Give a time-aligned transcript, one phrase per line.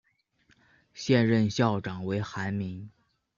[0.95, 2.89] 现任校长为韩民。